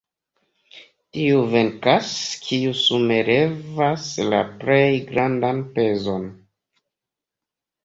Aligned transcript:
Tiu 1.17 1.43
venkas, 1.51 2.13
kiu 2.45 2.71
sume 2.85 3.19
levas 3.29 4.09
la 4.33 4.41
plej 4.65 4.89
grandan 5.13 5.63
pezon. 5.79 6.29